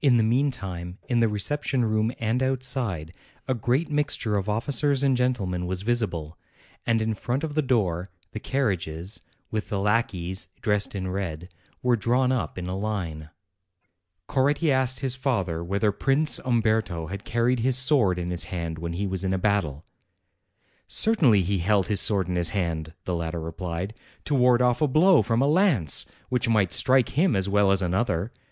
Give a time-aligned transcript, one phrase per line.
[0.00, 3.12] In the meantime, in the reception room and outside,
[3.48, 6.38] a great mixture of officers and gentlemen was visible,
[6.86, 9.18] and in front of the door, the carriages,
[9.50, 11.48] with the lackeys dressed in red,
[11.82, 13.30] were drawn up in a line.
[14.28, 18.44] 208 APRIL Coretti asked his father whether Prince Umberto had carried his sword in his
[18.54, 19.84] hand when he was in a battle.
[20.86, 23.94] "Certainly, he held his sword in his hand," the latter replied,
[24.26, 27.82] "to ward off a blow from a lance, which might strike him as well as
[27.82, 28.30] another.